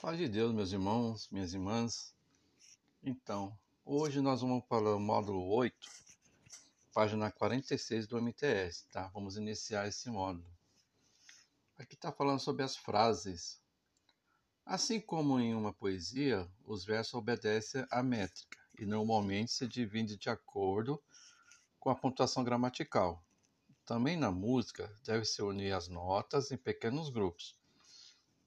[0.00, 2.14] Paz de Deus, meus irmãos, minhas irmãs.
[3.02, 3.54] Então,
[3.84, 5.76] hoje nós vamos para o módulo 8,
[6.90, 9.08] página 46 do MTS, tá?
[9.08, 10.50] Vamos iniciar esse módulo.
[11.76, 13.60] Aqui está falando sobre as frases.
[14.64, 20.30] Assim como em uma poesia, os versos obedecem à métrica e normalmente se dividem de
[20.30, 20.98] acordo
[21.78, 23.22] com a pontuação gramatical.
[23.84, 27.59] Também na música, deve-se unir as notas em pequenos grupos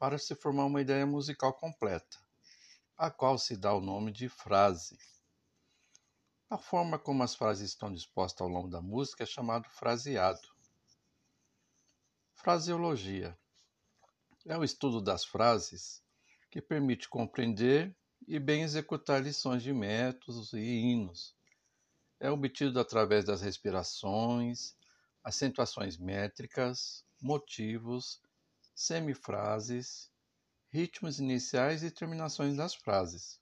[0.04, 2.18] para se formar uma ideia musical completa,
[2.97, 4.97] a qual se dá o nome de frase.
[6.50, 10.45] A forma como as frases estão dispostas ao longo da música é chamado fraseado.
[12.33, 13.39] Fraseologia
[14.45, 16.04] é o estudo das frases
[16.51, 17.95] que permite compreender
[18.28, 21.33] e bem executar lições de métodos e hinos.
[22.20, 24.75] É obtido através das respirações,
[25.23, 28.21] acentuações métricas, motivos
[28.73, 30.11] semifrases,
[30.69, 33.39] ritmos iniciais e terminações das frases.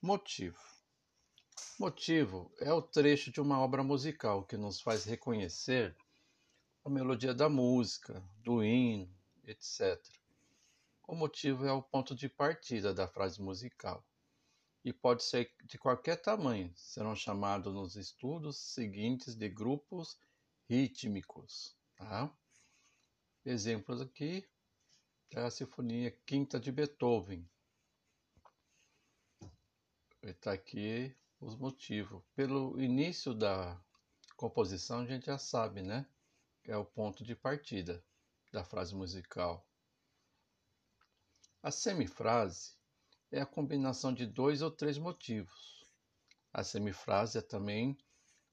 [0.00, 0.58] Motivo.
[1.78, 5.96] Motivo é o trecho de uma obra musical que nos faz reconhecer
[6.84, 9.12] a melodia da música, do hino,
[9.44, 10.00] etc.
[11.06, 14.04] O motivo é o ponto de partida da frase musical
[14.84, 20.18] e pode ser de qualquer tamanho, serão chamados nos estudos seguintes de grupos
[20.68, 21.76] rítmicos.
[21.96, 22.32] Tá?
[23.44, 24.46] Exemplos aqui
[25.30, 27.48] é a Sinfonia Quinta de Beethoven.
[30.22, 32.22] Está aqui os motivos.
[32.34, 33.82] Pelo início da
[34.36, 36.06] composição, a gente já sabe, né?
[36.64, 38.04] É o ponto de partida
[38.52, 39.66] da frase musical.
[41.62, 42.76] A semifrase
[43.30, 45.82] é a combinação de dois ou três motivos.
[46.52, 47.96] A semifrase é também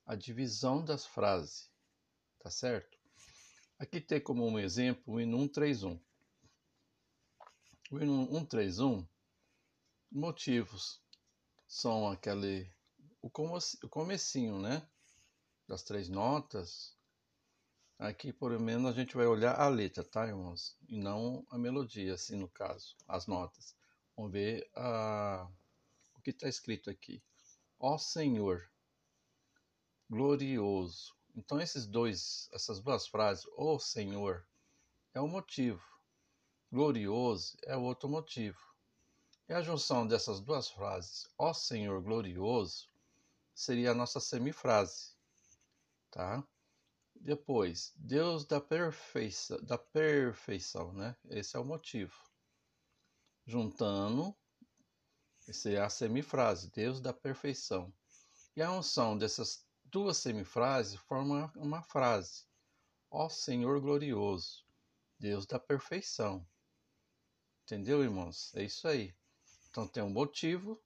[0.06, 1.70] a divisão das frases,
[2.40, 2.97] tá certo?
[3.80, 6.00] Aqui tem como um exemplo o hino 131.
[7.92, 9.08] O hino 131,
[10.12, 11.00] motivos
[11.68, 12.70] são aquele
[13.22, 13.30] o,
[13.90, 14.88] comecinho, né?
[15.68, 16.98] Das três notas.
[18.00, 20.78] Aqui, por menos, a gente vai olhar a letra, tá, irmãos?
[20.88, 23.76] E não a melodia, assim, no caso, as notas.
[24.16, 24.70] Vamos ver
[26.16, 27.24] o que está escrito aqui.
[27.80, 28.70] Ó Senhor,
[30.10, 34.44] glorioso, então esses dois, essas duas frases, o Senhor,
[35.14, 35.86] é um motivo.
[36.72, 38.60] Glorioso é outro motivo.
[39.48, 42.90] E a junção dessas duas frases, ó Senhor glorioso,
[43.54, 45.12] seria a nossa semifrase,
[46.10, 46.44] tá?
[47.16, 51.16] Depois, Deus da perfeição, da perfeição, né?
[51.30, 52.16] Esse é o motivo.
[53.46, 54.36] Juntando,
[55.48, 57.94] essa é a semifrase, Deus da perfeição.
[58.56, 62.46] E a unção dessas duas semifrases formam uma frase.
[63.10, 64.66] Ó Senhor glorioso,
[65.18, 66.48] Deus da perfeição.
[67.64, 68.54] Entendeu, irmãos?
[68.56, 69.14] É isso aí.
[69.70, 70.82] Então tem um motivo,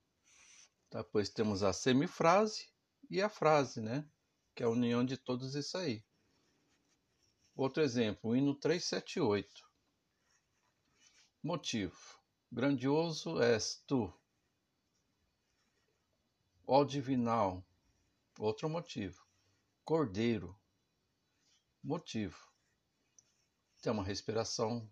[0.89, 2.69] depois temos a semifrase
[3.09, 4.07] e a frase, né?
[4.55, 6.03] Que é a união de todos isso aí.
[7.55, 9.69] Outro exemplo, o hino 378.
[11.43, 11.97] Motivo:
[12.51, 14.13] Grandioso és tu,
[16.67, 17.65] ó divinal,
[18.39, 19.25] Outro motivo.
[19.83, 20.59] Cordeiro.
[21.83, 22.37] Motivo.
[23.81, 24.91] Tem uma respiração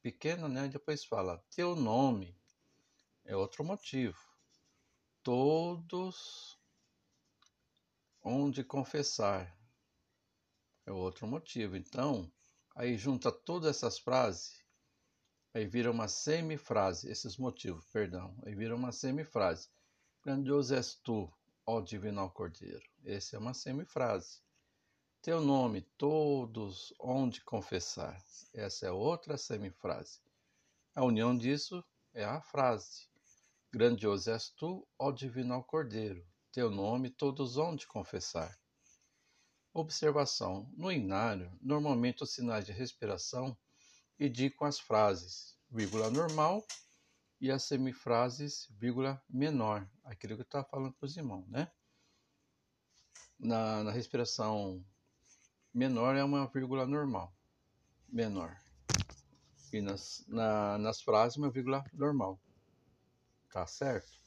[0.00, 0.68] pequena, né?
[0.68, 2.36] Depois fala teu nome.
[3.24, 4.18] É outro motivo.
[5.22, 6.58] Todos
[8.22, 9.56] onde confessar.
[10.86, 11.76] É outro motivo.
[11.76, 12.32] Então,
[12.74, 14.64] aí junta todas essas frases,
[15.54, 19.68] aí vira uma semifrase, esses motivos, perdão, aí vira uma semifrase.
[20.24, 21.32] Grandioso és tu,
[21.72, 22.86] ó Divino Cordeiro.
[23.02, 24.40] Essa é uma semifrase.
[25.22, 28.22] Teu nome, todos onde confessar.
[28.52, 30.20] Essa é outra semifrase.
[30.94, 33.08] A união disso é a frase.
[33.72, 36.22] Grandioso és tu, ó Divino Cordeiro.
[36.52, 38.54] Teu nome, todos onde confessar.
[39.72, 43.56] Observação: no inário, normalmente os sinais de respiração
[44.20, 46.62] indicam as frases vírgula normal
[47.42, 51.68] e as semifrases, vírgula menor, aquilo que eu estava falando para os irmãos, né?
[53.36, 54.86] Na, na respiração
[55.74, 57.34] menor é uma vírgula normal,
[58.08, 58.56] menor.
[59.72, 62.40] E nas, na, nas frases, uma vírgula normal.
[63.50, 64.20] Tá certo?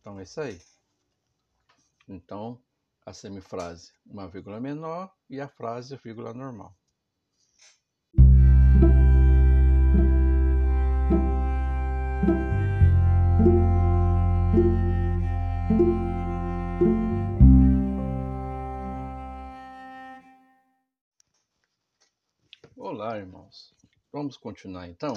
[0.00, 0.58] Então é isso aí.
[2.08, 2.58] Então,
[3.04, 6.74] a semifrase, uma vírgula menor e a frase, vírgula normal.
[23.02, 23.74] Olá, irmãos.
[24.12, 25.14] Vamos continuar então.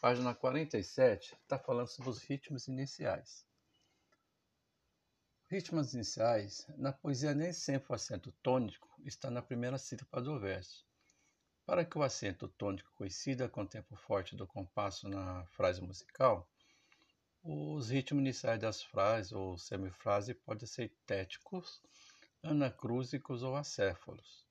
[0.00, 3.46] Página 47 está falando sobre os ritmos iniciais.
[5.48, 10.84] Ritmos iniciais, na poesia nem sempre o acento tônico está na primeira sílaba do verso.
[11.64, 16.50] Para que o acento tônico coincida com o tempo forte do compasso na frase musical,
[17.44, 21.80] os ritmos iniciais das frases ou semifrase podem ser téticos,
[22.42, 24.44] anacrúsicos ou acéfalos.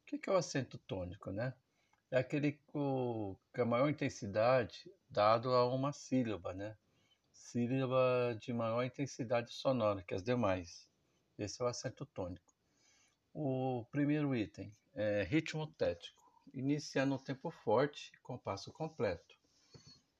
[0.00, 1.52] O que é o acento tônico, né?
[2.10, 6.76] É aquele com a maior intensidade dado a uma sílaba, né?
[7.32, 10.88] Sílaba de maior intensidade sonora que as demais.
[11.38, 12.46] Esse é o acento tônico.
[13.32, 16.22] O primeiro item é ritmo tético,
[16.52, 19.36] inicia no tempo forte, compasso completo.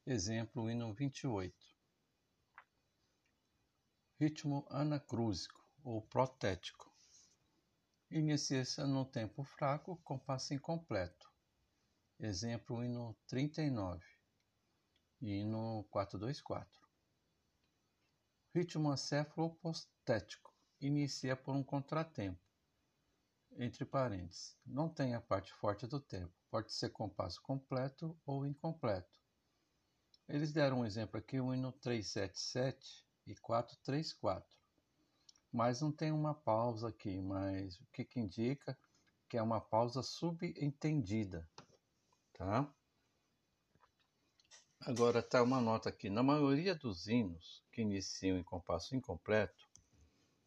[0.07, 1.55] Exemplo, hino 28.
[4.21, 6.91] Ritmo anacrúsico ou protético.
[8.11, 11.28] Inicia-se no tempo fraco, compasso incompleto.
[12.21, 14.05] Exemplo, hino 39
[15.21, 16.69] e hino 424.
[18.53, 22.43] Ritmo acéfalo postético inicia por um contratempo,
[23.57, 24.59] entre parênteses.
[24.67, 29.21] Não tem a parte forte do tempo, pode ser compasso completo ou incompleto.
[30.29, 34.59] Eles deram um exemplo aqui, o hino 377 e 434.
[35.53, 38.77] Mas não tem uma pausa aqui, mas o que, que indica
[39.29, 41.49] que é uma pausa subentendida
[42.39, 42.73] tá?
[44.81, 46.09] Agora tá uma nota aqui.
[46.09, 49.69] Na maioria dos hinos que iniciam em compasso incompleto,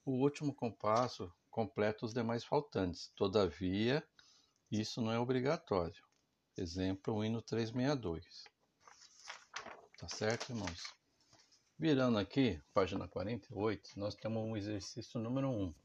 [0.06, 3.12] o último compasso completa os demais faltantes.
[3.16, 4.02] Todavia,
[4.72, 6.02] isso não é obrigatório.
[6.58, 8.46] Exemplo, o hino 362.
[9.98, 10.82] Tá certo, irmãos?
[11.78, 15.76] Virando aqui, página 48, nós temos um exercício número 1.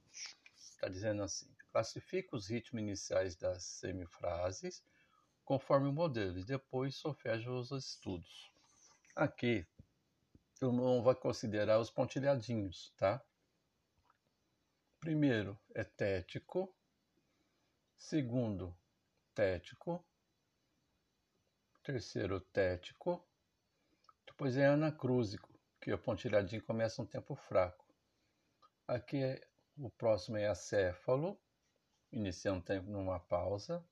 [0.56, 4.82] Está dizendo assim: classifica os ritmos iniciais das semifrases
[5.46, 8.50] conforme o modelo, e depois sofeja os estudos.
[9.14, 9.64] Aqui,
[10.60, 13.25] eu não vou considerar os pontilhadinhos, tá?
[14.98, 16.75] Primeiro é tético,
[17.96, 18.76] segundo,
[19.34, 20.04] tético,
[21.84, 23.25] terceiro, tético,
[24.26, 25.48] depois é anacrúsico,
[25.81, 27.87] que o pontilhadinho começa um tempo fraco.
[28.88, 29.48] Aqui é,
[29.78, 31.40] o próximo é acéfalo,
[32.10, 33.87] inicia um tempo numa pausa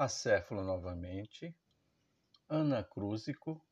[0.00, 1.54] acéfalo novamente,
[2.48, 3.62] anacrúsico,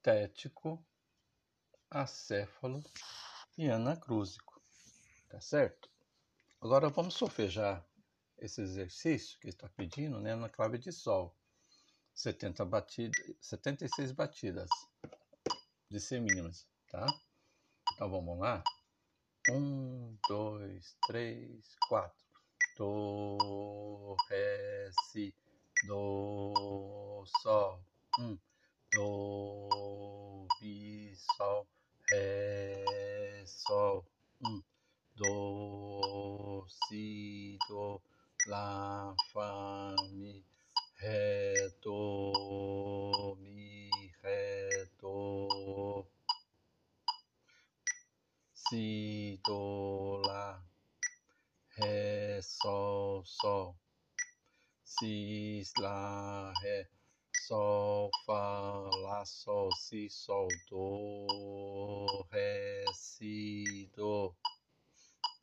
[0.00, 0.86] tético,
[1.90, 2.80] acéfalo
[3.56, 4.62] e anacrúsico.
[5.28, 5.90] Tá certo?
[6.60, 7.84] Agora vamos solfejar
[8.38, 11.36] esse exercício que está pedindo né, na clave de sol.
[12.14, 14.70] 70 batidas, 76 batidas
[15.90, 17.04] de semínimas, tá?
[17.94, 18.62] Então vamos lá?
[19.50, 22.27] Um, dois, três, quatro
[22.78, 25.34] do, ré, si,
[25.88, 27.80] do, sol,
[28.20, 28.38] um,
[28.92, 31.66] do, mi, sol,
[32.12, 34.06] ré, sol,
[34.44, 34.62] um,
[35.16, 38.00] do, si, do,
[38.46, 40.44] lá, fá, mi,
[41.00, 43.90] ré, do, mi,
[44.22, 46.06] ré, do,
[48.54, 50.67] si, do, lá,
[51.80, 53.76] Ré, Sol, Sol.
[54.82, 56.88] Si, Lá, Ré.
[57.46, 64.34] Sol, Fá, Lá, Sol, Si, Sol, Do, Ré, Si, Do.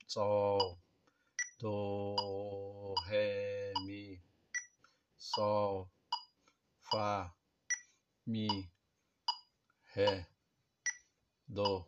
[0.07, 0.77] Sol,
[1.57, 4.19] Do, Ré, Mi.
[5.17, 5.89] Sol,
[6.81, 7.33] Fá,
[8.25, 8.69] Mi,
[9.93, 10.27] Ré,
[11.47, 11.85] Do,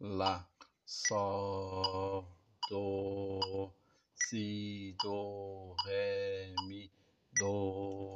[0.00, 0.44] Lá,
[0.84, 2.37] Sol
[2.68, 3.72] do,
[4.14, 6.90] si, do, ré, mi,
[7.38, 8.12] do,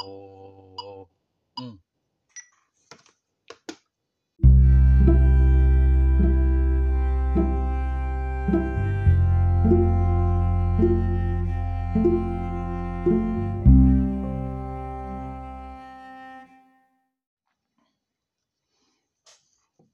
[1.59, 1.79] um.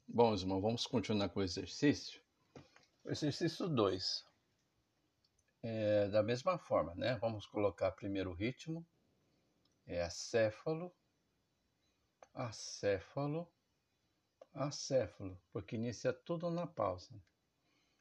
[0.09, 2.21] Bom, irmãos, vamos continuar com o exercício.
[3.07, 4.28] exercício 2
[5.69, 7.17] é, da mesma forma, né?
[7.19, 8.87] Vamos colocar primeiro o ritmo,
[9.87, 10.95] é acéfalo,
[12.33, 13.47] acéfalo,
[14.55, 17.15] acéfalo, porque inicia tudo na pausa.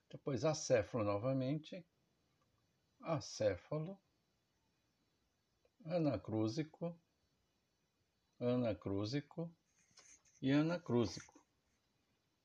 [0.09, 1.85] Depois acéfalo novamente,
[3.01, 3.99] acéfalo,
[5.85, 6.97] anacrúsico,
[8.39, 9.53] anacrúsico
[10.41, 11.37] e anacrúsico,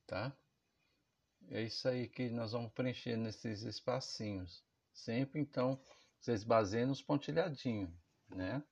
[0.05, 0.37] tá?
[1.49, 4.65] É isso aí que nós vamos preencher nesses espacinhos.
[4.93, 5.81] Sempre, então,
[6.21, 7.91] vocês baseiam nos pontilhadinhos,
[8.29, 8.63] né?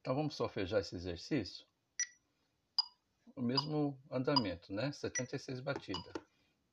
[0.00, 1.66] Então, vamos solfejar esse exercício?
[3.36, 4.92] o mesmo andamento, né?
[4.92, 6.14] 76 batidas.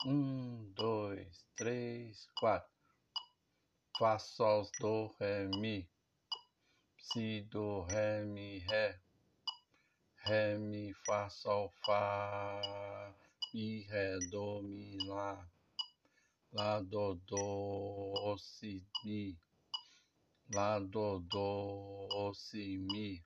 [0.06, 2.72] Um, dois, três, quatro.
[3.98, 5.90] Fá, sol, do, ré, mi.
[7.00, 9.00] Si, do, ré, mi, ré.
[10.24, 13.14] Ré, mi, fá, sol, fá.
[13.54, 15.51] Mi, ré, do, mi, lá.
[16.54, 19.38] Lá, do, do, si, mi.
[20.54, 23.24] Lá, do, do, si, mi.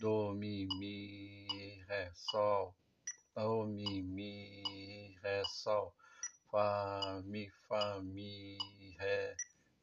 [0.00, 2.74] Do, mi, mi, ré, sol.
[3.36, 5.94] Do, mi, mi, ré, sol.
[6.50, 8.58] Fá, mi, fá, mi,
[8.98, 9.36] ré.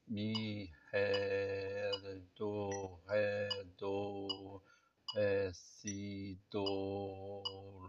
[0.05, 1.91] Mi, ré,
[2.35, 4.61] do, ré, do,
[5.15, 7.41] ré, si, do,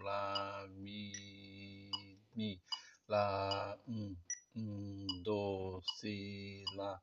[0.05, 1.91] lá, mi,
[2.37, 2.61] mi,
[3.09, 4.15] lá, um,
[4.55, 7.03] do, si, lá,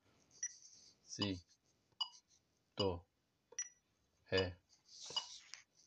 [1.05, 1.41] si,
[2.77, 3.03] do,
[4.29, 4.55] ré,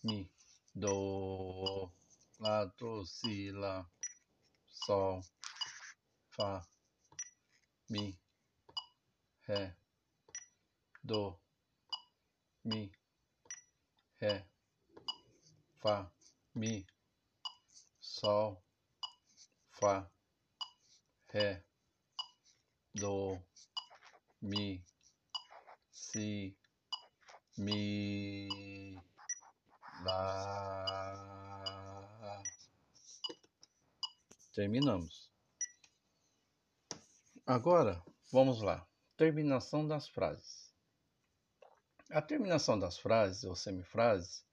[0.03, 0.29] mi,
[0.75, 1.91] do,
[2.41, 3.89] lá, do, si, lá,
[4.69, 5.23] sol,
[6.31, 6.67] fá,
[7.89, 8.19] mi,
[9.47, 9.77] ré,
[11.05, 11.39] do,
[12.65, 12.91] mi,
[14.21, 14.45] ré,
[15.81, 16.11] fá,
[16.57, 16.85] mi,
[18.01, 18.61] sol,
[19.71, 20.12] fá,
[21.33, 21.65] ré,
[22.95, 23.41] do,
[24.43, 24.85] mi,
[25.91, 26.55] si,
[27.57, 28.95] mi,
[30.05, 31.23] lá.
[34.55, 35.33] Terminamos.
[37.47, 38.87] Agora, vamos lá.
[39.17, 40.71] Terminação das frases.
[42.11, 44.45] A terminação das frases ou semifrases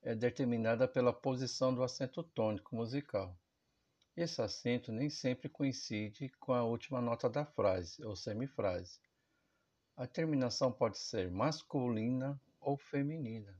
[0.00, 3.38] é determinada pela posição do acento tônico musical.
[4.16, 9.00] Esse acento nem sempre coincide com a última nota da frase ou semifrase.
[9.96, 13.56] A terminação pode ser masculina ou feminina.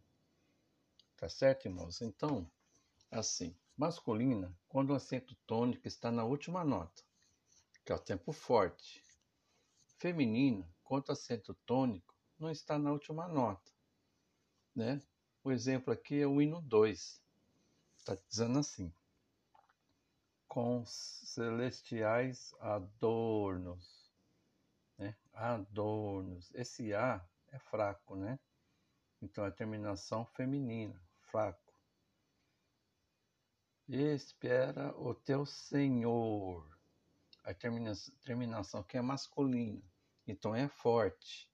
[1.16, 2.00] Tá certo, irmãos?
[2.00, 2.48] Então,
[3.10, 7.02] assim, masculina, quando o acento tônico está na última nota,
[7.84, 9.02] que é o tempo forte.
[9.98, 13.72] Feminina, quando o acento tônico não está na última nota,
[14.74, 15.02] né?
[15.42, 17.20] O exemplo aqui é o hino 2.
[17.98, 18.92] Está dizendo assim:
[20.54, 24.08] Com celestiais adornos,
[24.96, 25.16] né?
[25.32, 26.54] Adornos.
[26.54, 27.20] Esse A
[27.50, 28.38] é fraco, né?
[29.20, 31.74] Então, a terminação feminina, fraco.
[33.88, 36.64] Espera o teu Senhor.
[37.42, 39.82] A terminação, terminação aqui é masculina,
[40.24, 41.50] então é forte.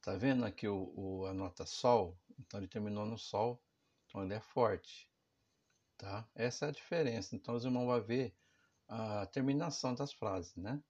[0.00, 2.18] Tá vendo aqui o, o, a nota Sol?
[2.38, 3.62] Então ele terminou no Sol,
[4.06, 5.12] então ele é forte.
[5.98, 6.26] Tá?
[6.34, 7.34] Essa é a diferença.
[7.34, 8.34] Então os irmãos vão ver
[8.88, 10.82] a terminação das frases, né?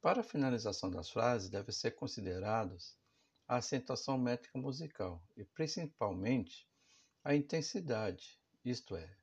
[0.00, 2.98] Para a finalização das frases, deve ser considerados
[3.48, 6.68] a acentuação métrica musical e principalmente
[7.22, 9.16] a intensidade, isto é,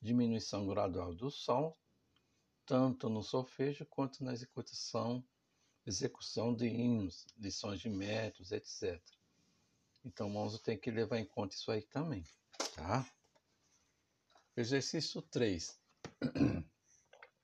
[0.00, 1.76] diminuição gradual do som,
[2.66, 5.24] tanto no solfejo quanto na execução,
[5.86, 9.00] execução de hinos, lições de métodos, etc.
[10.04, 12.24] Então, o tem que levar em conta isso aí também,
[12.74, 13.06] tá?
[14.56, 15.80] Exercício 3.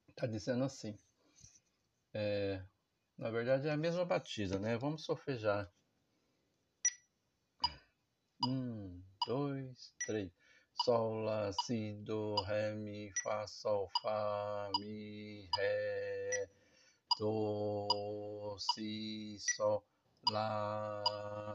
[0.09, 0.99] Está dizendo assim.
[2.15, 2.63] É,
[3.19, 4.77] na verdade é a mesma batida, né?
[4.77, 5.71] Vamos solfejar
[8.45, 10.31] um, dois, três.
[10.85, 16.49] Sol, Lá, Si, Do, Ré, Mi, Fá, Sol, Fá, Mi, Ré,
[17.19, 19.85] Do, Si, Sol,
[20.31, 21.03] Lá,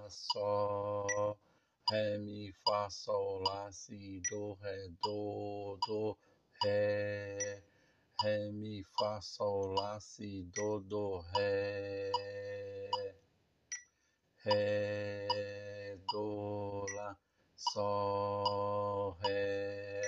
[0.09, 1.39] Sol,
[1.87, 6.17] Ré, Mi, Fá, Sol, Lá, Si, Do, Ré, Do, Do,
[6.63, 7.61] Ré,
[8.23, 12.11] Ré, Mi, Fá, Sol, Lá, Si, Do, Do, Ré,
[14.43, 17.15] Ré, Do, Lá,
[17.55, 20.01] Sol, Ré,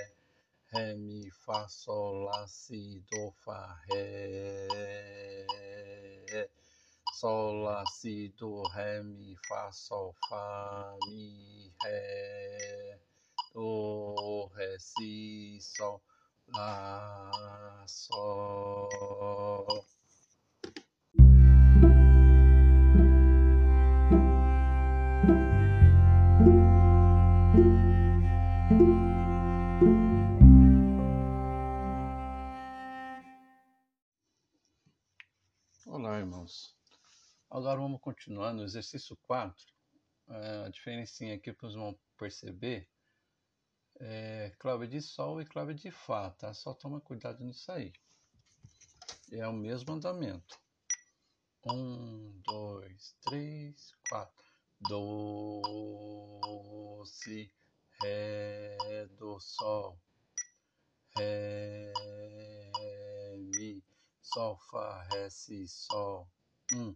[0.72, 4.66] Ré, Mi, Fá, Sol, Lá, Si, Do, Fá, Ré,
[7.20, 13.00] Sol, Lá, Si, Do, Ré, Mi, Fá, Sol, Fá, Mi, Ré,
[13.52, 16.00] Do, Ré, Si, Sol,
[16.54, 19.84] Lá, Sol.
[35.84, 36.77] Olá, irmãos.
[37.50, 39.54] Agora vamos continuar no exercício 4.
[40.28, 42.86] É, a diferencinha aqui para os irmãos perceber
[44.00, 46.52] é clave de Sol e clave de Fá, tá?
[46.52, 47.90] Só toma cuidado nisso aí.
[49.32, 50.60] É o mesmo andamento.
[51.66, 54.44] Um, dois, três, quatro.
[54.80, 55.62] Do,
[57.06, 57.50] Si,
[58.02, 59.98] Ré, Do, Sol.
[61.16, 61.92] Ré,
[63.38, 63.82] Mi,
[64.20, 66.28] Sol, Fá, Ré, Si, Sol.
[66.74, 66.94] Um,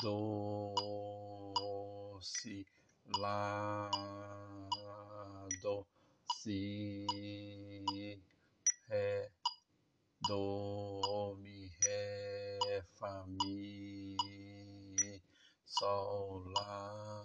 [0.00, 0.72] Do,
[2.22, 2.64] Si,
[3.18, 3.90] Lá,
[5.60, 5.84] Do,
[6.38, 7.04] Si,
[8.88, 9.28] Ré,
[10.20, 14.16] Do, Mi, Ré, Fá, Mi,
[15.66, 17.24] Sol, Lá,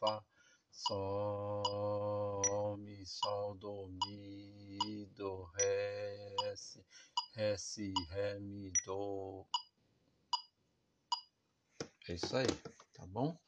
[0.00, 0.24] Fá,
[0.70, 6.82] Sol, Mi, Sol, Do, Mi, Do, Ré, Si,
[7.36, 9.46] Ré, Si, Ré, Mi, Do.
[12.08, 12.46] É isso aí,
[12.92, 13.38] tá bom?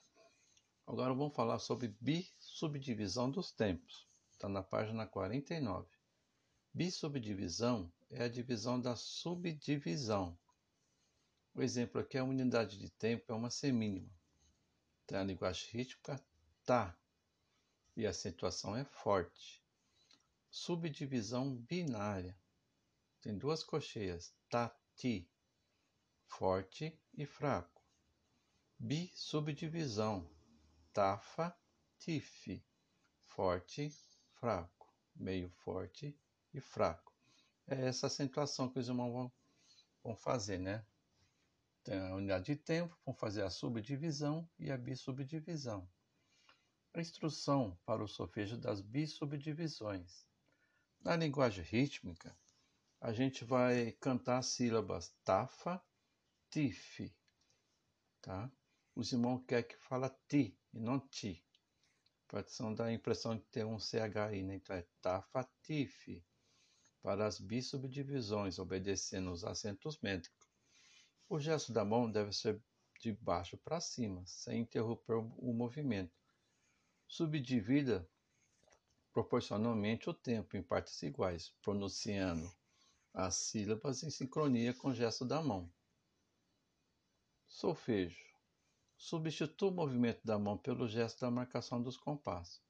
[0.86, 4.06] Agora vamos falar sobre bissubdivisão dos tempos.
[4.30, 5.88] Está na página 49.
[6.72, 10.38] Bissubdivisão é a divisão da subdivisão.
[11.52, 14.10] O exemplo aqui é a unidade de tempo, é uma semínima.
[15.04, 16.24] Tem a linguagem rítmica,
[16.64, 16.96] tá,
[17.96, 19.60] e a acentuação é forte.
[20.48, 22.38] Subdivisão binária.
[23.20, 25.28] Tem duas cocheias, tá, ti,
[26.28, 27.73] forte e fraco
[28.78, 30.28] Bissubdivisão:
[30.92, 31.56] tafa,
[31.98, 32.64] tife,
[33.18, 33.90] forte,
[34.34, 36.18] fraco, meio forte
[36.52, 37.12] e fraco.
[37.66, 39.32] É essa acentuação que os irmãos vão,
[40.02, 40.84] vão fazer, né?
[41.82, 45.88] Tem a unidade de tempo, vão fazer a subdivisão e a bissubdivisão.
[46.92, 50.26] A instrução para o solfejo das bissubdivisões.
[51.00, 52.36] Na linguagem rítmica,
[53.00, 55.82] a gente vai cantar as sílabas tafa,
[56.50, 57.14] tife,
[58.22, 58.50] tá?
[58.94, 61.44] Os irmãos querem que fala ti e não ti.
[62.28, 64.56] Pode dar a impressão de ter um CH aí, né?
[64.56, 66.24] Então é tafatife,
[67.02, 70.48] para as bissubdivisões, obedecendo os acentos métricos.
[71.28, 72.62] O gesto da mão deve ser
[73.00, 76.16] de baixo para cima, sem interromper o movimento.
[77.06, 78.08] Subdivida
[79.12, 82.50] proporcionalmente o tempo em partes iguais, pronunciando
[83.12, 85.70] as sílabas em sincronia com o gesto da mão.
[87.46, 88.33] Solfejo
[89.06, 92.62] Substitua o movimento da mão pelo gesto da marcação dos compassos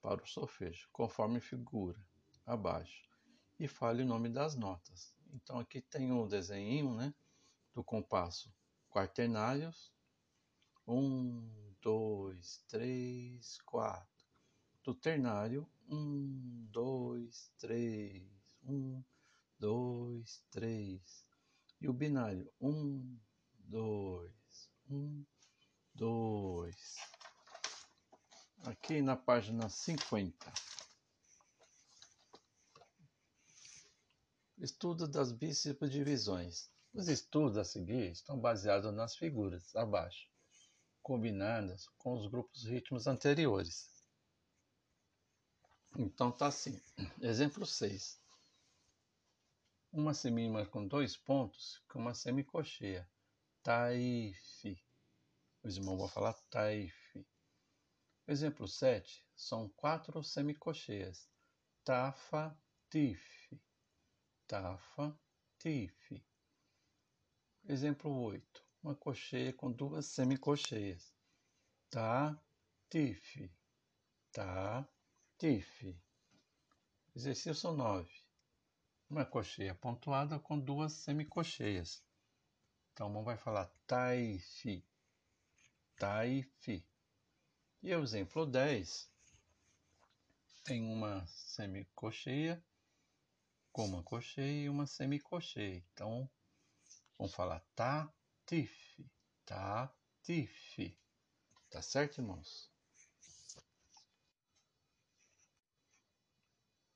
[0.00, 2.00] para o solfejo, conforme figura
[2.46, 3.10] abaixo,
[3.58, 5.12] e fale o nome das notas.
[5.32, 7.12] Então aqui tem um desenho né,
[7.74, 8.54] do compasso
[8.88, 9.92] quaternários.
[10.86, 14.24] Um, dois, três, quatro.
[14.84, 18.22] Do ternário, um, dois, três,
[18.62, 19.02] um,
[19.58, 21.26] dois, três.
[21.80, 23.18] E o binário, um,
[23.58, 25.24] dois, um,
[25.94, 26.96] dois.
[28.64, 30.52] Aqui na página 50.
[34.58, 35.32] Estudo das
[35.88, 36.70] divisões.
[36.94, 40.28] Os estudos a seguir estão baseados nas figuras abaixo,
[41.02, 43.90] combinadas com os grupos ritmos anteriores.
[45.98, 46.80] Então tá assim.
[47.20, 48.20] Exemplo 6.
[49.92, 53.08] Uma semínima com dois pontos com uma semicocheia.
[53.62, 54.91] Taife.
[55.64, 57.24] Os irmãos vão falar taif.
[58.26, 61.30] Exemplo 7 são quatro semicocheias.
[61.84, 62.56] Tafa,
[62.90, 63.56] tif.
[64.48, 65.16] Tafa,
[65.60, 66.24] tif.
[67.68, 68.66] Exemplo 8.
[68.82, 71.14] Uma cocheia com duas semicocheias.
[71.88, 72.36] Ta,
[72.90, 73.48] tif.
[74.32, 74.88] Ta,
[75.38, 75.96] tif.
[77.14, 78.10] Exercício 9.
[79.08, 82.04] Uma cocheia pontuada com duas semicocheias.
[82.92, 84.84] Então, um vai falar taifi.
[86.02, 86.84] Taifi.
[87.80, 89.08] E o exemplo 10
[90.64, 92.60] tem uma semicocheia
[93.70, 95.80] com uma cocheia e uma semicocheia.
[95.92, 96.28] Então,
[97.16, 98.98] vamos falar tatif,
[99.46, 100.92] tatif.
[101.70, 102.68] Tá certo, irmãos?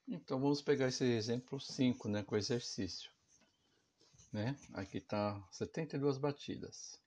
[0.09, 3.13] Então, vamos pegar esse exemplo 5, né, com exercício.
[4.33, 4.59] Né?
[4.75, 7.06] Aqui tá 72 batidas.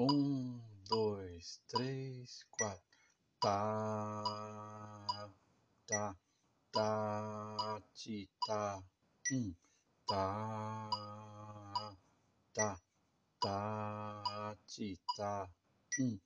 [0.00, 0.58] Um,
[0.88, 2.82] dois, três, quatro.
[3.38, 4.24] Tá,
[5.86, 6.16] tá,
[6.72, 8.82] tá, ti, tá.
[9.30, 9.54] Um,
[10.08, 10.90] tá,
[12.54, 12.80] tá,
[13.40, 15.46] tá, ti, tá.
[16.00, 16.18] Um,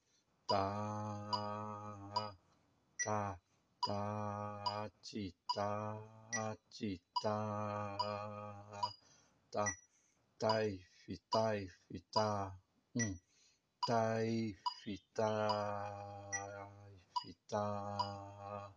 [0.47, 2.31] tá,
[3.05, 3.41] tá,
[3.85, 7.99] tá, ti, tá, ti, tá.
[9.51, 9.67] Tá,
[10.39, 11.73] taif, taif,
[12.13, 12.57] tá.
[12.95, 13.34] Um
[13.87, 16.31] たいふた
[17.23, 18.75] ふたん。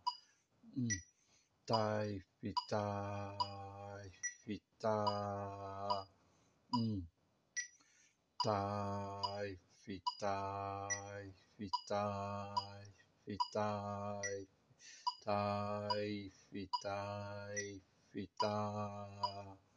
[1.66, 3.32] たいふた
[4.44, 6.08] ふたん。
[8.44, 10.88] たいふた
[11.56, 12.54] ふた
[13.24, 14.20] ふた
[15.24, 17.48] たいふた
[18.12, 19.67] ふた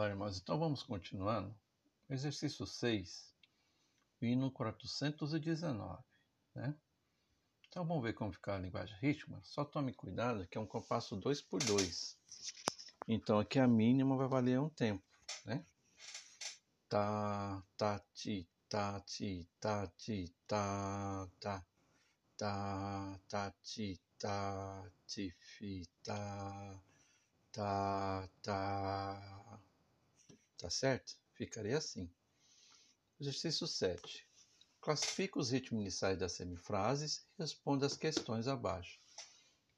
[0.00, 0.38] Olá, irmãos.
[0.38, 1.54] Então vamos continuando.
[2.08, 3.34] Exercício 6,
[4.22, 6.02] hino 419,
[6.54, 6.74] né?
[7.68, 9.42] Então vamos ver como fica a linguagem rítmica.
[9.44, 12.18] Só tome cuidado que é um compasso 2 por 2.
[13.06, 15.04] Então aqui a mínima vai valer um tempo,
[15.44, 15.62] né?
[16.88, 21.66] Tá, tá, ti, tá, ti, tá, ti, tá, tá,
[22.38, 26.80] tá, tá, ti, tá, ti, fi, tá,
[27.52, 29.60] tá, tá.
[30.60, 31.16] Tá certo?
[31.32, 32.10] Ficaria assim.
[33.18, 34.28] Exercício 7.
[34.80, 39.00] Classifique os ritmos iniciais das semifrases e responda as questões abaixo.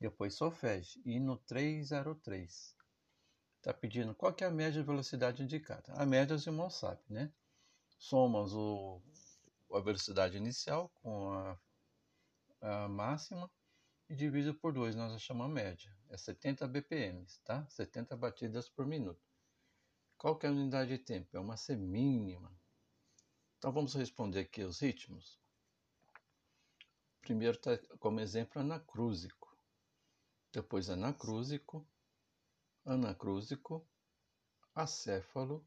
[0.00, 2.74] Depois solfege, hino 303
[3.62, 5.92] está pedindo qual é a média de velocidade indicada.
[5.94, 7.32] A média os irmãos sabem, né?
[7.96, 9.00] Somamos o,
[9.72, 11.58] a velocidade inicial com a,
[12.60, 13.48] a máxima
[14.10, 15.96] e divide por 2, nós achamos a média.
[16.10, 17.64] É 70 BPM, tá?
[17.68, 19.31] 70 batidas por minuto.
[20.22, 21.36] Qual que é a unidade de tempo?
[21.36, 22.56] É uma semínima.
[23.58, 25.36] Então vamos responder aqui os ritmos.
[27.20, 29.52] Primeiro está como exemplo anacrúsico,
[30.52, 31.84] depois anacrúsico,
[32.84, 33.84] anacrúsico,
[34.72, 35.66] acéfalo,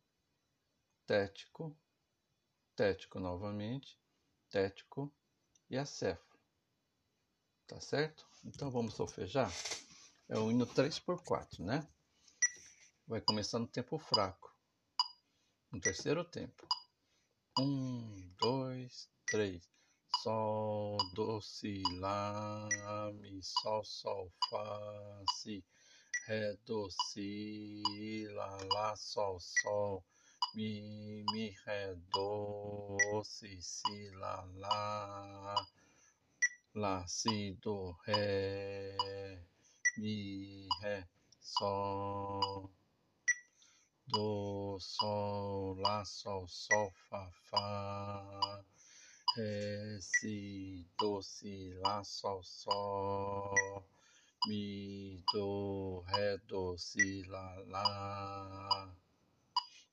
[1.05, 1.77] tético,
[2.77, 3.99] tético novamente,
[4.49, 5.13] tético
[5.69, 6.39] e acéfalo.
[7.67, 8.25] Tá certo?
[8.45, 9.51] Então vamos solfejar.
[10.29, 11.85] É o hino 3 por 4, né?
[13.07, 14.51] Vai começar no tempo fraco.
[15.71, 16.67] No terceiro tempo.
[17.59, 19.69] Um, dois, três.
[20.23, 22.67] Sol, do, si, lá,
[23.13, 25.63] mi, sol, sol, fá, si
[26.27, 30.03] ré, do, si, lá, lá, sol, sol,
[30.55, 35.67] mi, mi, ré, do, si, si, lá, lá,
[36.73, 38.97] lá, si, do, ré,
[39.97, 41.07] mi, ré,
[41.39, 42.71] sol,
[44.07, 48.63] do, sol, lá, sol, sol, fá, fá,
[49.35, 53.83] ré, si, do, si, lá, sol, sol,
[54.47, 58.95] mi, do, ré, do, si, lá, lá,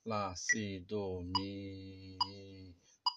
[0.05, 2.19] lá, si, do, mi,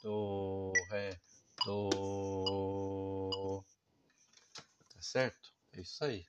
[0.02, 1.20] do, ré,
[1.66, 3.64] do.
[4.94, 5.54] Tá certo?
[5.74, 6.26] É isso aí.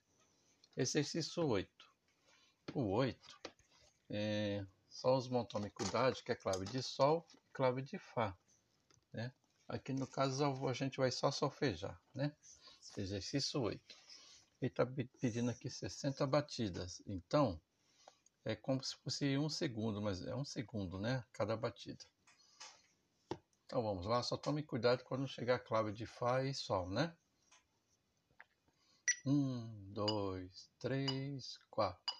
[0.76, 1.70] Exercício 8.
[2.74, 3.55] O 8
[4.10, 5.28] é só os
[5.74, 8.36] cuidado, que é clave de Sol e clave de Fá.
[9.12, 9.32] Né?
[9.68, 12.34] Aqui no caso a gente vai só solfejar, né?
[12.96, 14.06] Exercício 8
[14.60, 14.86] ele está
[15.20, 17.02] pedindo aqui 60 batidas.
[17.06, 17.60] Então,
[18.44, 21.24] é como se fosse um segundo, mas é um segundo, né?
[21.32, 22.04] Cada batida.
[23.66, 27.14] Então vamos lá, só tome cuidado quando chegar a clave de Fá e Sol, né?
[29.24, 32.14] Um, dois, três, quatro.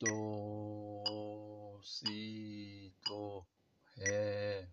[0.00, 3.46] Do, si, do,
[3.96, 4.68] ré,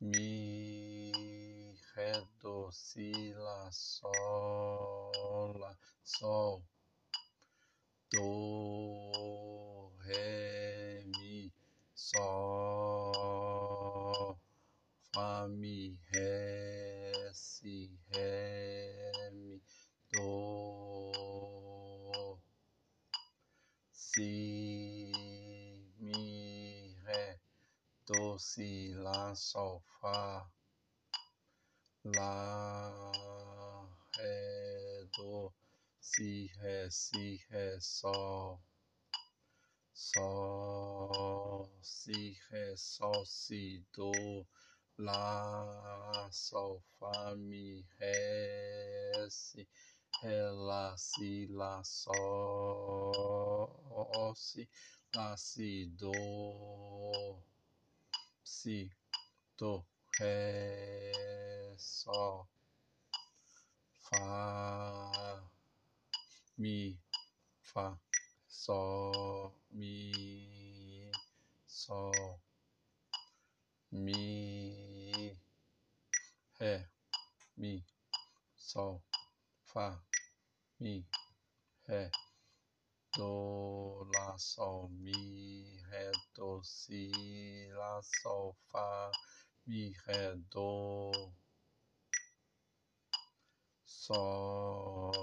[0.00, 1.12] mi,
[1.94, 6.62] ré, do, si, lá, sol, lá, sol,
[8.10, 11.52] do, ré, mi,
[11.94, 12.26] sol,
[15.14, 15.81] fá, mi,
[28.52, 30.46] si, lá, sol, fá,
[32.04, 32.92] Lá,
[34.18, 35.50] Ré, Do,
[35.98, 38.60] Si, Ré, Si, Ré, Sol,
[39.94, 44.12] Sol, Si, Ré, Sol, Si, Do,
[44.98, 49.66] Lá, Sol, Fá, Mi, Ré, Si,
[50.20, 52.12] Ré, Lá, Si, Lá, Sol,
[54.36, 54.68] Si,
[55.14, 56.12] Lá, Si, Do,
[58.54, 58.92] Si,
[59.56, 59.82] Do,
[60.20, 61.10] Ré,
[61.78, 62.46] Sol,
[63.98, 65.40] Fá,
[66.58, 67.00] Mi,
[67.62, 67.98] Fá,
[68.46, 71.10] Sol, Mi,
[71.66, 72.40] Sol,
[73.90, 75.34] Mi,
[76.60, 76.86] Ré,
[77.56, 77.82] Mi,
[78.54, 79.02] Sol,
[79.64, 79.98] Fá,
[80.78, 81.04] Mi,
[81.88, 82.10] Ré,
[83.16, 89.10] Do, Lá, sol, mi, ré, do, si, lá, sol, fá,
[89.66, 91.30] mi, ré, do,
[93.84, 95.22] sol,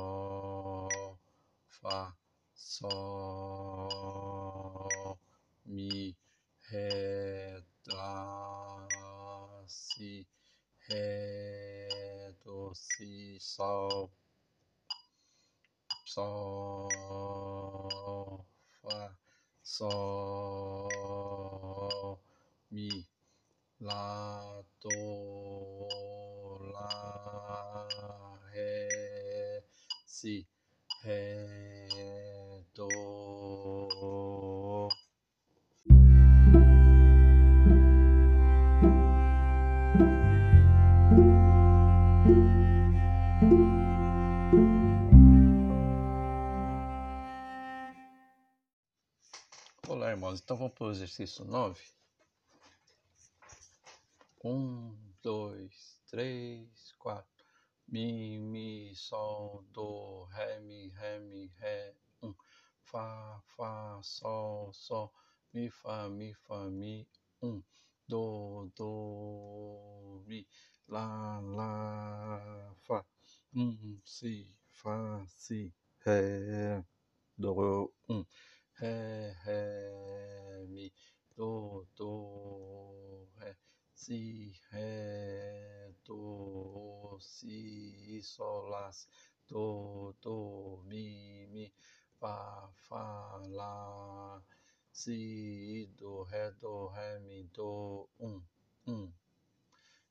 [1.67, 2.15] fá,
[2.55, 2.89] sol,
[5.65, 6.15] mi,
[6.69, 8.87] ré, lá,
[9.67, 10.27] si,
[10.87, 14.11] ré, do, si, sol,
[16.05, 17.08] sol,
[19.75, 20.89] sol,
[22.71, 22.89] mi,
[23.81, 24.89] lá, do,
[26.73, 29.63] lá, ré,
[30.05, 30.47] si,
[31.03, 31.68] ré,
[50.29, 50.41] Irmãos.
[50.41, 51.81] Então vamos para o exercício 9.
[54.43, 57.45] Um, dois, três, quatro.
[57.87, 61.95] Mi, mi, sol, do, ré, mi, ré, mi, ré.
[62.21, 62.35] Um.
[62.83, 65.11] Fá, fá, sol, sol.
[65.51, 67.07] Mi, fá, mi, fá, mi.
[67.41, 67.63] Um.
[68.07, 70.47] Do, do, mi.
[70.87, 73.03] Lá, lá, fá.
[73.55, 75.73] Um, si, fá, si.
[76.05, 76.83] Ré,
[77.35, 78.23] do, um
[78.79, 80.91] ré, ré, mi,
[81.35, 83.53] do, do, ré,
[83.93, 88.89] si, ré, do, si, sol, lá,
[89.49, 91.73] do, do, mi, mi,
[92.19, 94.41] fá, fá, lá,
[94.93, 98.41] si, do, ré, do, ré, mi, do, um,
[98.87, 99.11] um.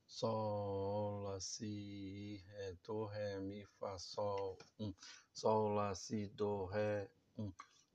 [0.07, 4.93] Sol, lá, si, ré, do, ré, mi, fá, sol, um.
[5.33, 7.51] Sol, lá, si, do, ré, um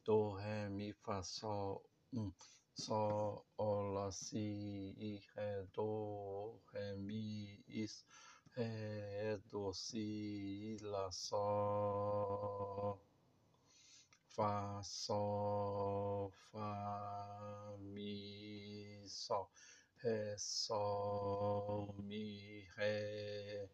[0.05, 1.81] do, ré, mi, fá, sol,
[2.13, 2.31] um,
[2.75, 3.45] sol,
[3.93, 8.05] lá, si, ré, do, ré, mi, is,
[8.55, 12.99] ré, do, si, lá, sol,
[14.35, 19.49] fá, sol, fá, mi, sol,
[20.03, 23.69] ré, sol, mi, ré,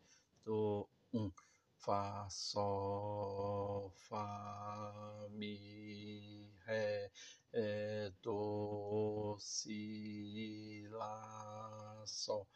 [0.46, 1.32] do, um,
[1.80, 7.10] fá, sol, fá, mi, ré,
[7.54, 12.48] é, do, si, lá, sol,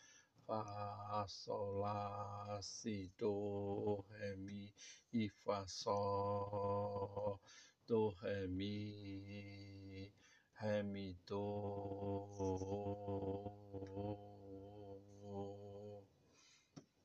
[0.46, 4.74] fá, sol, lá, si, do, ré, mi,
[5.14, 7.40] e fá, sol,
[7.88, 10.12] do, ré, mi,
[10.56, 12.28] ré, mi, do.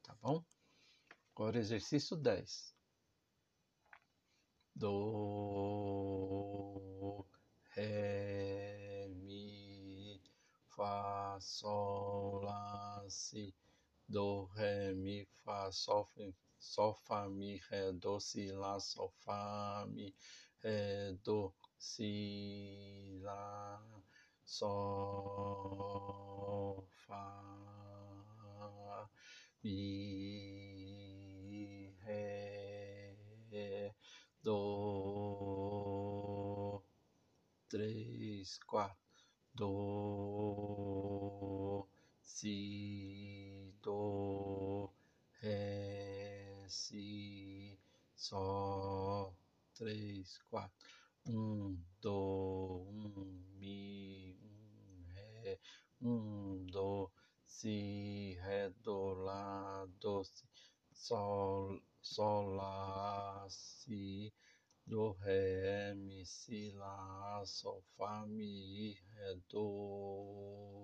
[0.02, 0.42] Tá bom?
[1.38, 2.74] Agora exercício 10.
[4.74, 5.94] Do,
[7.76, 10.20] ré, mi,
[10.66, 13.54] fá, sol, lá, si.
[14.08, 16.08] Do, ré, mi, fá, sol,
[16.58, 20.12] sol, fá, mi, ré, do, si, lá, sol, fá, mi,
[20.60, 23.80] ré, do, si, lá,
[24.44, 25.68] sol,
[27.06, 27.44] fá,
[29.62, 31.07] mi,
[32.08, 33.94] ré,
[34.42, 35.68] do,
[37.68, 38.96] três, quatro,
[39.54, 40.88] do,
[42.22, 44.90] si, do,
[45.42, 47.78] ré, si,
[48.16, 49.34] sol,
[49.74, 50.72] três, quatro,
[51.26, 55.58] um, do, um, mi, um, ré,
[56.00, 57.10] um, do,
[57.46, 60.44] si, ré, do, lá, do, si,
[60.92, 61.80] sol,
[62.14, 64.32] sol, lá, si,
[64.86, 70.74] do, ré, mi, si, lá, sol, fá, mi, ré, do,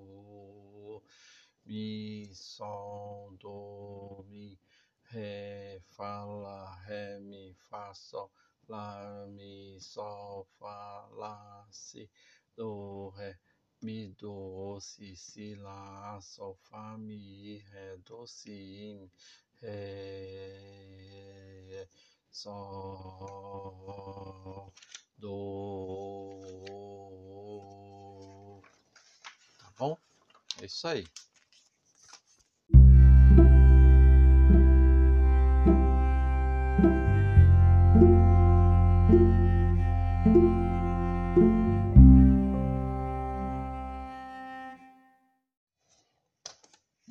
[1.65, 4.59] mi, sol, do, mi,
[5.13, 8.31] ré, fá, lá, ré, mi, fá, sol,
[8.69, 12.09] lá, mi, sol, fá, lá, si,
[12.55, 13.39] do, ré,
[13.81, 19.11] mi, do, si, si, lá, sol, fá, mi, ré, do, si, mi,
[19.62, 21.35] ré,
[22.31, 23.93] sol,
[25.19, 26.40] do.
[29.59, 29.97] Tá bom?
[30.61, 31.07] É isso aí.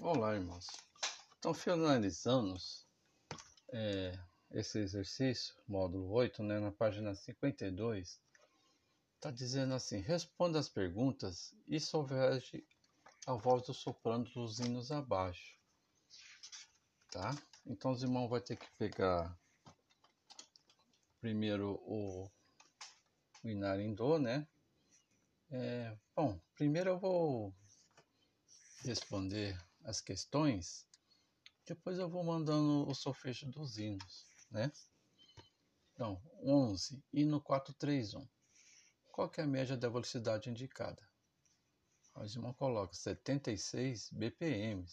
[0.01, 0.92] Olá, irmãos.
[1.43, 2.88] Então, finalizamos
[3.73, 4.17] é,
[4.51, 8.17] esse exercício, módulo 8, né, na página 52.
[9.15, 12.65] Está dizendo assim: responda as perguntas e solveje
[13.27, 15.60] a voz do soprano dos hinos abaixo.
[17.12, 17.36] Tá?
[17.65, 19.38] Então os irmãos vão ter que pegar
[21.19, 22.32] primeiro o,
[23.43, 24.47] o Inar em Dó, né?
[25.51, 27.53] É, bom, primeiro eu vou
[28.86, 30.88] responder as questões,
[31.65, 34.71] depois eu vou mandando o solfejo dos hinos, né?
[35.93, 38.28] Então, 11, hino 431.
[39.12, 41.02] Qual que é a média da velocidade indicada?
[42.15, 44.86] O irmão coloca 76 BPM.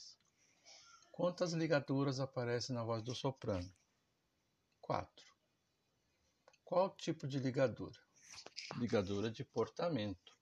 [1.11, 3.71] Quantas ligaduras aparecem na voz do soprano?
[4.81, 5.27] 4.
[6.65, 7.99] Qual tipo de ligadura?
[8.77, 10.39] Ligadura de portamento.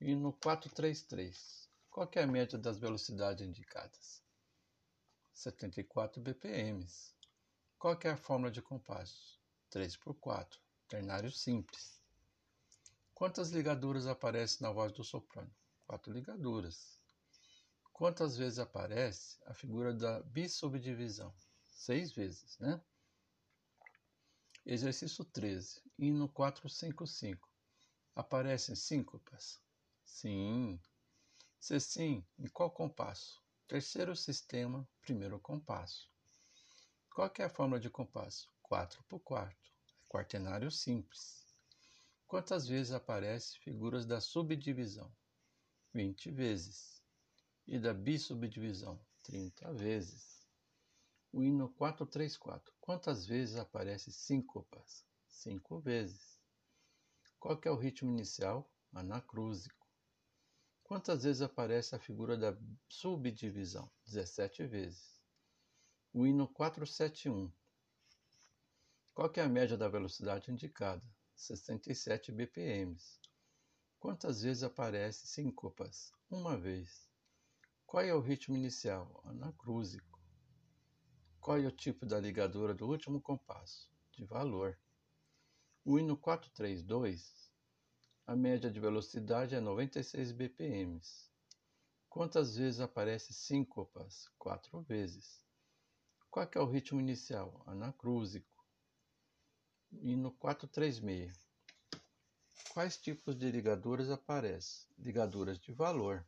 [0.00, 4.21] E no 433, qual é a média das velocidades indicadas?
[5.42, 6.86] 74 BPM.
[7.76, 9.40] Qual é a fórmula de compasso?
[9.70, 12.00] 3 por 4, ternário simples.
[13.12, 15.52] Quantas ligaduras aparecem na voz do soprano?
[15.84, 16.96] Quatro ligaduras.
[17.92, 21.34] Quantas vezes aparece a figura da bissubdivisão?
[21.66, 22.80] Seis vezes, né?
[24.64, 27.50] Exercício 13, hino 455.
[28.14, 29.60] Aparecem síncopas?
[30.04, 30.80] Sim.
[31.58, 33.41] Se sim, em qual compasso?
[33.68, 36.10] Terceiro sistema, primeiro compasso.
[37.14, 38.50] Qual é a fórmula de compasso?
[38.62, 39.70] 4 por quarto.
[40.08, 41.46] Quartenário simples.
[42.26, 45.10] Quantas vezes aparece figuras da subdivisão?
[45.92, 47.02] 20 vezes.
[47.66, 48.98] E da bissubdivisão?
[49.22, 50.46] 30 vezes.
[51.32, 52.74] O hino 434.
[52.80, 55.04] Quantas vezes aparece síncopas?
[55.28, 56.38] 5 vezes.
[57.38, 58.70] Qual é o ritmo inicial?
[58.92, 59.81] Anacrúsico.
[60.92, 62.54] Quantas vezes aparece a figura da
[62.86, 63.90] subdivisão?
[64.04, 65.18] 17 vezes.
[66.12, 67.50] O hino 471.
[69.14, 71.02] Qual é a média da velocidade indicada?
[71.34, 72.94] 67 BPM.
[73.98, 76.12] Quantas vezes aparece síncopas?
[76.30, 77.08] Uma vez.
[77.86, 79.22] Qual é o ritmo inicial?
[79.24, 80.20] Anacrúsico.
[81.40, 83.90] Qual é o tipo da ligadura do último compasso?
[84.10, 84.78] De valor.
[85.86, 87.50] O hino 432
[88.24, 91.00] a média de velocidade é 96 bpm.
[92.08, 94.28] Quantas vezes aparece síncopas?
[94.38, 95.44] Quatro vezes.
[96.30, 97.62] Qual é o ritmo inicial?
[97.66, 98.64] Anacrúsico.
[99.90, 101.36] E no 436.
[102.72, 104.88] Quais tipos de ligaduras aparecem?
[104.98, 106.24] Ligaduras de valor.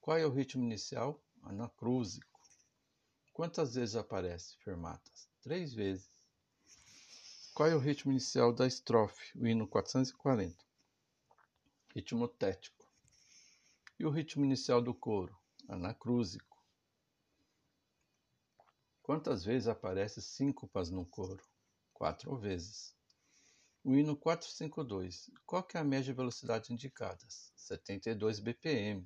[0.00, 1.22] Qual é o ritmo inicial?
[1.42, 2.40] Anacrúsico.
[3.34, 4.56] Quantas vezes aparece?
[4.64, 5.28] Fermatas?
[5.42, 6.10] Três vezes.
[7.54, 9.38] Qual é o ritmo inicial da estrofe?
[9.38, 10.67] O hino 440
[11.98, 12.88] ritmo tético.
[13.98, 15.36] E o ritmo inicial do coro,
[15.68, 16.56] anacrúsico.
[19.02, 21.44] Quantas vezes aparece síncopas no coro?
[21.92, 22.94] Quatro vezes.
[23.82, 25.28] O hino 452.
[25.44, 27.52] Qual é a média de velocidade indicadas?
[27.56, 29.04] 72 BPM.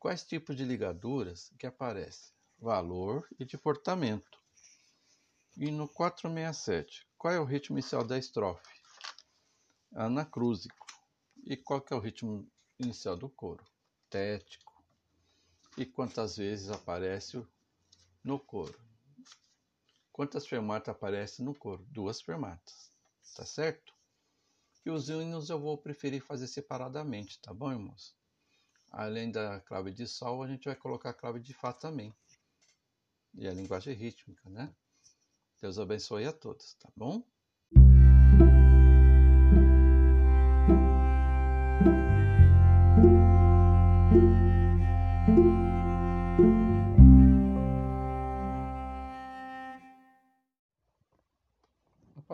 [0.00, 2.34] Quais tipos de ligaduras que aparecem?
[2.58, 4.36] Valor e de portamento.
[5.56, 7.06] Hino 467.
[7.16, 8.66] Qual é o ritmo inicial da estrofe?
[9.94, 10.77] Anacrúsico.
[11.44, 12.46] E qual que é o ritmo
[12.78, 13.64] inicial do coro?
[14.10, 14.84] Tético.
[15.76, 17.46] E quantas vezes aparece
[18.24, 18.78] no coro?
[20.12, 21.86] Quantas fermatas aparecem no coro?
[21.90, 22.90] Duas fermatas.
[23.34, 23.94] Tá certo?
[24.84, 28.16] E os hinos eu vou preferir fazer separadamente, tá bom, irmãos?
[28.90, 32.14] Além da clave de sol, a gente vai colocar a clave de fá também.
[33.34, 34.74] E a linguagem rítmica, né?
[35.60, 37.22] Deus abençoe a todos, tá bom?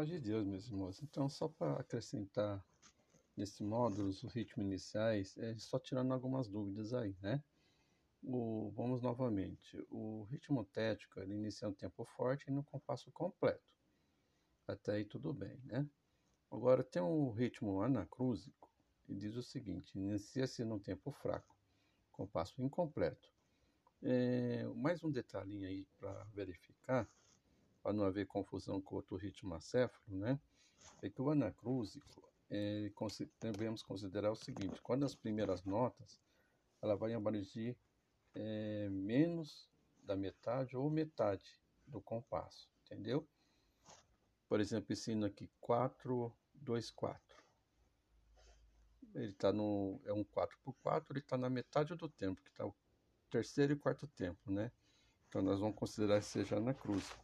[0.04, 1.02] Paz de Deus, meus irmãos.
[1.02, 2.62] Então, só para acrescentar
[3.34, 7.42] nesse módulo os ritmos iniciais, é só tirando algumas dúvidas aí, né?
[8.22, 9.83] O, vamos novamente.
[9.90, 13.64] O ritmo tético ele inicia um tempo forte e no compasso completo.
[14.68, 15.88] Até aí tudo bem, né?
[16.50, 18.70] Agora tem o ritmo anacrúsico
[19.08, 21.56] e diz o seguinte: inicia-se num tempo fraco,
[22.12, 23.33] compasso incompleto.
[24.02, 27.08] É, mais um detalhinho aí para verificar
[27.85, 30.40] para não haver confusão com outro ritmo acéfalo, né?
[31.02, 32.90] É que o anacrúsico, é,
[33.38, 36.18] devemos considerar o seguinte, quando as primeiras notas,
[36.80, 37.76] ela vai abranger
[38.35, 39.70] é, menos
[40.02, 43.28] da metade ou metade do compasso, entendeu?
[44.48, 47.44] Por exemplo, esse hino aqui, 4, 2, 4.
[49.14, 52.48] Ele está no, é um 4 por 4, ele está na metade do tempo, que
[52.48, 52.74] está o
[53.28, 54.72] terceiro e quarto tempo, né?
[55.28, 57.23] Então nós vamos considerar que seja anacrúsico.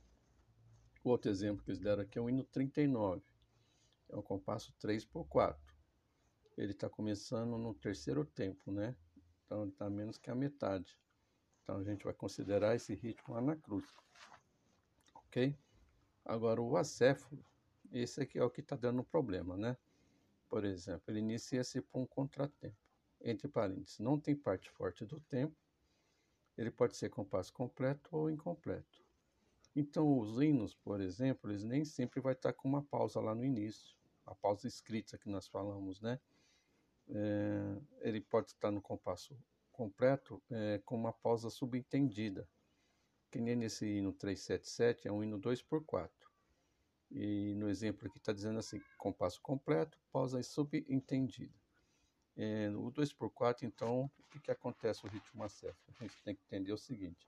[1.02, 3.22] O outro exemplo que eles deram aqui é o hino 39.
[4.10, 5.58] é um compasso 3 por 4.
[6.58, 8.94] Ele está começando no terceiro tempo, né?
[9.46, 10.98] Então ele está menos que a metade.
[11.62, 14.04] Então a gente vai considerar esse ritmo anacrústico.
[15.14, 15.56] Ok?
[16.22, 17.42] Agora o acéfalo,
[17.90, 19.78] esse aqui é o que está dando problema, né?
[20.50, 22.76] Por exemplo, ele inicia-se por um contratempo.
[23.22, 25.56] Entre parênteses, não tem parte forte do tempo.
[26.58, 28.99] Ele pode ser compasso completo ou incompleto.
[29.74, 33.44] Então, os hinos, por exemplo, eles nem sempre vai estar com uma pausa lá no
[33.44, 33.96] início,
[34.26, 36.20] a pausa escrita que nós falamos, né?
[37.08, 39.36] É, ele pode estar no compasso
[39.72, 42.48] completo é, com uma pausa subentendida,
[43.30, 46.30] que nem nesse hino 377 é um hino 2 por 4.
[47.10, 51.54] E no exemplo aqui está dizendo assim, compasso completo, pausa subentendida.
[52.36, 55.76] É, o 2 por 4 então, o que, que acontece no ritmo acéfalo?
[55.88, 57.26] A gente tem que entender o seguinte,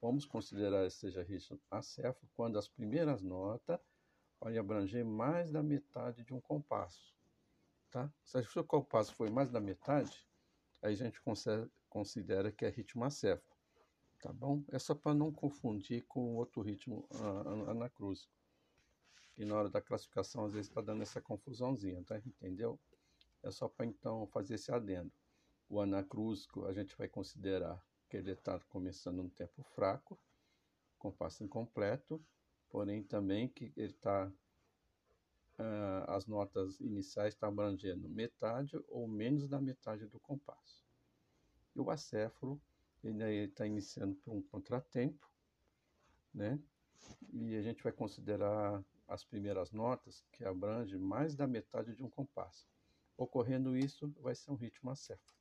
[0.00, 3.78] vamos considerar esse seja ritmo acéfalo quando as primeiras notas
[4.38, 7.14] podem abranger mais da metade de um compasso.
[7.90, 8.10] Tá?
[8.22, 10.26] Se o compasso foi mais da metade,
[10.80, 11.20] aí a gente
[11.88, 13.50] considera que é ritmo acéfalo.
[14.22, 14.62] Tá bom?
[14.68, 17.08] É só para não confundir com outro ritmo
[17.68, 18.32] anacrúsico.
[19.36, 22.18] E na hora da classificação, às vezes está dando essa confusãozinha, tá?
[22.18, 22.78] Entendeu?
[23.42, 25.10] É só para então fazer esse adendo.
[25.68, 30.18] O anacrúsico a gente vai considerar que ele está começando no tempo fraco,
[30.98, 32.22] compasso incompleto,
[32.68, 34.26] porém também que ele está
[35.58, 40.84] uh, as notas iniciais estão abrangendo metade ou menos da metade do compasso.
[41.74, 42.60] E o acéfalo
[43.02, 45.30] ele está iniciando por um contratempo,
[46.34, 46.60] né?
[47.32, 52.10] E a gente vai considerar as primeiras notas que abrange mais da metade de um
[52.10, 52.68] compasso.
[53.16, 55.38] Ocorrendo isso, vai ser um ritmo acéfalo.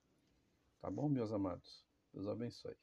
[0.80, 1.89] Tá bom, meus amados?
[2.14, 2.76] Deus abençoe.